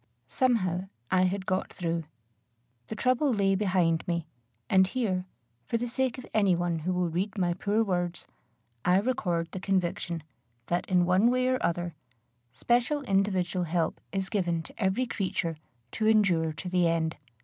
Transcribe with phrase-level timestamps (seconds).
[0.27, 2.05] Somehow I had got through.
[2.87, 4.25] The trouble lay behind me;
[4.67, 5.27] and here,
[5.67, 8.25] for the sake of any one who will read my poor words,
[8.83, 10.23] I record the conviction,
[10.65, 11.93] that, in one way or other,
[12.51, 15.57] special individual help is given to every creature
[15.91, 17.17] to endure to the end.